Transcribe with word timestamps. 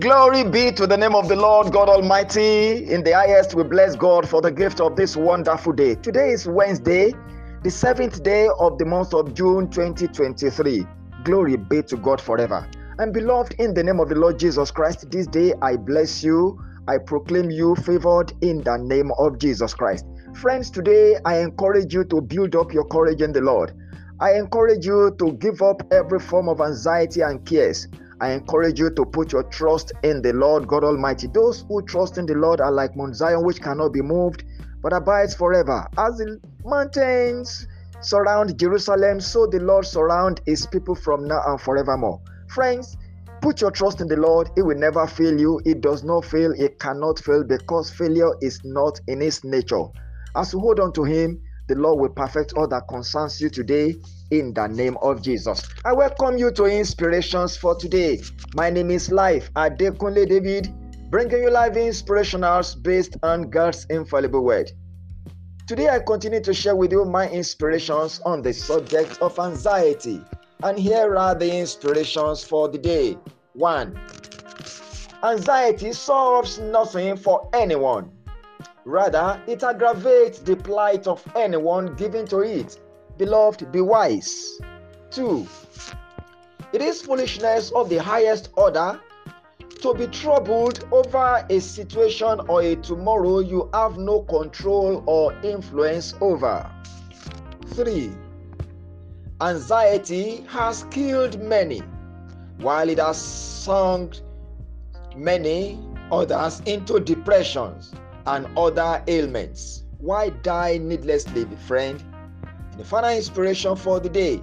Glory 0.00 0.42
be 0.42 0.72
to 0.72 0.88
the 0.88 0.96
name 0.96 1.14
of 1.14 1.28
the 1.28 1.36
Lord 1.36 1.72
God 1.72 1.88
Almighty. 1.88 2.84
In 2.92 3.04
the 3.04 3.12
highest, 3.12 3.54
we 3.54 3.62
bless 3.62 3.94
God 3.94 4.28
for 4.28 4.42
the 4.42 4.50
gift 4.50 4.80
of 4.80 4.96
this 4.96 5.16
wonderful 5.16 5.72
day. 5.72 5.94
Today 5.94 6.30
is 6.30 6.48
Wednesday, 6.48 7.14
the 7.62 7.70
seventh 7.70 8.20
day 8.24 8.48
of 8.58 8.76
the 8.78 8.84
month 8.84 9.14
of 9.14 9.34
June 9.34 9.70
2023. 9.70 10.84
Glory 11.22 11.56
be 11.56 11.80
to 11.82 11.96
God 11.96 12.20
forever. 12.20 12.68
And 12.98 13.14
beloved, 13.14 13.54
in 13.60 13.72
the 13.72 13.84
name 13.84 14.00
of 14.00 14.08
the 14.08 14.16
Lord 14.16 14.36
Jesus 14.36 14.72
Christ, 14.72 15.08
this 15.12 15.28
day 15.28 15.54
I 15.62 15.76
bless 15.76 16.24
you. 16.24 16.60
I 16.88 16.98
proclaim 16.98 17.52
you 17.52 17.76
favored 17.76 18.32
in 18.40 18.64
the 18.64 18.76
name 18.78 19.12
of 19.16 19.38
Jesus 19.38 19.74
Christ. 19.74 20.04
Friends, 20.34 20.72
today 20.72 21.18
I 21.24 21.38
encourage 21.38 21.94
you 21.94 22.02
to 22.06 22.20
build 22.20 22.56
up 22.56 22.72
your 22.72 22.84
courage 22.86 23.22
in 23.22 23.32
the 23.32 23.42
Lord. 23.42 23.72
I 24.18 24.32
encourage 24.34 24.86
you 24.86 25.14
to 25.20 25.32
give 25.34 25.62
up 25.62 25.82
every 25.92 26.18
form 26.18 26.48
of 26.48 26.60
anxiety 26.60 27.20
and 27.20 27.46
cares. 27.46 27.86
I 28.20 28.30
encourage 28.32 28.78
you 28.78 28.90
to 28.90 29.04
put 29.04 29.32
your 29.32 29.42
trust 29.44 29.92
in 30.02 30.22
the 30.22 30.32
Lord 30.32 30.66
God 30.66 30.84
Almighty. 30.84 31.26
Those 31.26 31.64
who 31.68 31.82
trust 31.82 32.18
in 32.18 32.26
the 32.26 32.34
Lord 32.34 32.60
are 32.60 32.72
like 32.72 32.96
Mount 32.96 33.16
Zion, 33.16 33.44
which 33.44 33.60
cannot 33.60 33.92
be 33.92 34.02
moved, 34.02 34.44
but 34.82 34.92
abides 34.92 35.34
forever. 35.34 35.86
As 35.98 36.18
the 36.18 36.40
mountains 36.64 37.66
surround 38.00 38.58
Jerusalem, 38.58 39.20
so 39.20 39.46
the 39.46 39.60
Lord 39.60 39.86
surround 39.86 40.40
his 40.46 40.66
people 40.66 40.94
from 40.94 41.24
now 41.24 41.42
and 41.46 41.60
forevermore. 41.60 42.20
Friends, 42.48 42.96
put 43.40 43.60
your 43.60 43.70
trust 43.70 44.00
in 44.00 44.08
the 44.08 44.16
Lord. 44.16 44.50
He 44.54 44.62
will 44.62 44.78
never 44.78 45.06
fail 45.06 45.38
you. 45.38 45.60
It 45.64 45.80
does 45.80 46.04
not 46.04 46.24
fail. 46.24 46.52
It 46.56 46.78
cannot 46.78 47.18
fail 47.18 47.44
because 47.44 47.90
failure 47.90 48.30
is 48.40 48.60
not 48.64 49.00
in 49.08 49.20
his 49.20 49.42
nature. 49.44 49.84
As 50.36 50.52
you 50.52 50.60
hold 50.60 50.80
on 50.80 50.92
to 50.94 51.04
him, 51.04 51.40
the 51.66 51.74
Lord 51.74 52.00
will 52.00 52.10
perfect 52.10 52.52
all 52.56 52.68
that 52.68 52.88
concerns 52.88 53.40
you 53.40 53.48
today 53.48 53.96
in 54.38 54.52
the 54.52 54.66
name 54.66 54.96
of 55.00 55.22
Jesus. 55.22 55.62
I 55.84 55.92
welcome 55.92 56.36
you 56.36 56.50
to 56.52 56.64
Inspirations 56.64 57.56
for 57.56 57.76
today. 57.76 58.20
My 58.54 58.68
name 58.68 58.90
is 58.90 59.12
Life 59.12 59.52
Adekunle 59.54 60.28
David, 60.28 60.74
bringing 61.10 61.42
you 61.42 61.50
live 61.50 61.74
inspirationals 61.74 62.82
based 62.82 63.16
on 63.22 63.50
God's 63.50 63.86
infallible 63.90 64.42
word. 64.42 64.72
Today, 65.66 65.88
I 65.88 66.00
continue 66.00 66.40
to 66.40 66.52
share 66.52 66.76
with 66.76 66.92
you 66.92 67.04
my 67.04 67.28
inspirations 67.30 68.20
on 68.26 68.42
the 68.42 68.52
subject 68.52 69.18
of 69.22 69.38
anxiety. 69.38 70.20
And 70.62 70.78
here 70.78 71.16
are 71.16 71.34
the 71.34 71.56
inspirations 71.56 72.42
for 72.42 72.68
the 72.68 72.78
day. 72.78 73.16
1. 73.52 73.98
Anxiety 75.22 75.92
solves 75.92 76.58
nothing 76.58 77.16
for 77.16 77.48
anyone. 77.54 78.10
Rather, 78.84 79.40
it 79.46 79.62
aggravates 79.62 80.40
the 80.40 80.56
plight 80.56 81.06
of 81.06 81.24
anyone 81.34 81.94
given 81.94 82.26
to 82.26 82.40
it. 82.40 82.78
Beloved, 83.16 83.70
be 83.70 83.80
wise. 83.80 84.60
2. 85.10 85.46
It 86.72 86.82
is 86.82 87.02
foolishness 87.02 87.70
of 87.72 87.88
the 87.88 87.98
highest 87.98 88.50
order 88.56 89.00
to 89.80 89.94
be 89.94 90.06
troubled 90.08 90.84
over 90.90 91.46
a 91.48 91.60
situation 91.60 92.40
or 92.48 92.62
a 92.62 92.74
tomorrow 92.76 93.38
you 93.38 93.70
have 93.72 93.98
no 93.98 94.22
control 94.22 95.04
or 95.06 95.32
influence 95.44 96.14
over. 96.20 96.68
3. 97.74 98.10
Anxiety 99.40 100.44
has 100.48 100.84
killed 100.90 101.40
many, 101.40 101.80
while 102.58 102.88
it 102.88 102.98
has 102.98 103.20
sunk 103.20 104.16
many 105.16 105.78
others 106.10 106.60
into 106.66 106.98
depressions 106.98 107.92
and 108.26 108.46
other 108.56 109.02
ailments. 109.06 109.84
Why 109.98 110.30
die 110.30 110.78
needlessly, 110.78 111.44
friend? 111.66 112.02
The 112.76 112.84
final 112.84 113.10
inspiration 113.10 113.76
for 113.76 114.00
the 114.00 114.08
day 114.08 114.42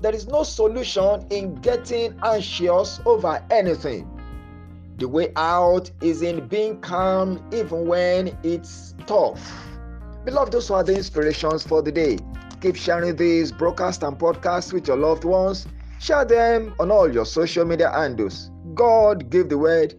there 0.00 0.14
is 0.14 0.26
no 0.28 0.44
solution 0.44 1.26
in 1.28 1.56
getting 1.56 2.18
anxious 2.24 3.00
over 3.04 3.42
anything. 3.50 4.08
The 4.96 5.06
way 5.06 5.32
out 5.36 5.90
is 6.00 6.22
in 6.22 6.46
being 6.48 6.80
calm 6.80 7.42
even 7.52 7.86
when 7.86 8.38
it's 8.42 8.94
tough. 9.06 9.40
Beloved, 10.24 10.52
those 10.52 10.70
are 10.70 10.82
the 10.82 10.96
inspirations 10.96 11.66
for 11.66 11.82
the 11.82 11.92
day. 11.92 12.18
Keep 12.62 12.76
sharing 12.76 13.16
these 13.16 13.52
broadcasts 13.52 14.02
and 14.02 14.18
podcasts 14.18 14.72
with 14.72 14.88
your 14.88 14.96
loved 14.96 15.24
ones. 15.24 15.66
Share 15.98 16.24
them 16.24 16.74
on 16.78 16.90
all 16.90 17.12
your 17.12 17.26
social 17.26 17.66
media 17.66 17.90
handles. 17.90 18.50
God 18.74 19.28
gave 19.28 19.50
the 19.50 19.58
word. 19.58 19.94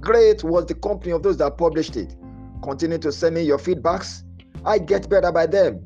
Great 0.00 0.44
was 0.44 0.66
the 0.66 0.74
company 0.74 1.12
of 1.12 1.22
those 1.22 1.38
that 1.38 1.56
published 1.56 1.96
it. 1.96 2.14
Continue 2.62 2.98
to 2.98 3.10
send 3.10 3.36
me 3.36 3.42
your 3.42 3.58
feedbacks. 3.58 4.22
I 4.66 4.78
get 4.78 5.08
better 5.08 5.32
by 5.32 5.46
them. 5.46 5.84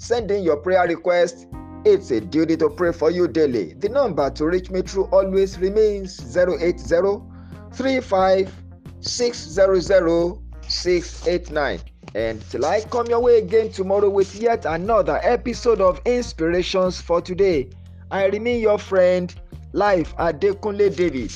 Send 0.00 0.30
in 0.30 0.42
your 0.42 0.56
prayer 0.56 0.86
request. 0.88 1.46
It's 1.84 2.10
a 2.10 2.22
duty 2.22 2.56
to 2.56 2.70
pray 2.70 2.90
for 2.90 3.10
you 3.10 3.28
daily. 3.28 3.74
The 3.74 3.90
number 3.90 4.30
to 4.30 4.46
reach 4.46 4.70
me 4.70 4.80
through 4.80 5.10
always 5.12 5.58
remains 5.58 6.18
080 6.34 7.20
35 7.74 8.50
689. 9.02 11.80
And 12.14 12.50
till 12.50 12.64
I 12.64 12.80
come 12.80 13.08
your 13.08 13.20
way 13.20 13.40
again 13.40 13.72
tomorrow 13.72 14.08
with 14.08 14.34
yet 14.34 14.64
another 14.64 15.20
episode 15.22 15.82
of 15.82 16.00
Inspirations 16.06 16.98
for 16.98 17.20
Today, 17.20 17.68
I 18.10 18.28
remain 18.28 18.62
your 18.62 18.78
friend, 18.78 19.34
Life 19.74 20.16
Adekunle 20.16 20.96
David. 20.96 21.30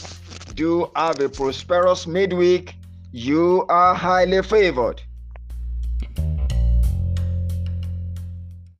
Do 0.57 0.91
have 0.97 1.21
a 1.21 1.29
prosperous 1.29 2.07
midweek. 2.07 2.75
You 3.13 3.67
are 3.69 3.95
highly 3.95 4.43
favored. 4.43 5.03